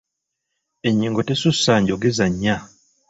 Ennyingo 0.87 1.21
tesussa 1.27 1.73
njogeza 1.81 2.25
nnya. 2.31 2.55